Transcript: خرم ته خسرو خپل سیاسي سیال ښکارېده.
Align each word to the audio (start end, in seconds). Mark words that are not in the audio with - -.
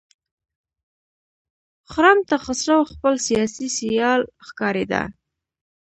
خرم 1.91 2.19
ته 2.29 2.35
خسرو 2.45 2.77
خپل 2.91 3.13
سیاسي 3.27 3.67
سیال 3.77 4.21
ښکارېده. 4.47 5.03